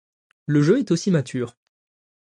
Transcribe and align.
Le 0.47 0.63
jeu 0.63 0.79
est 0.79 0.89
aussi 0.89 1.11
mature. 1.11 1.55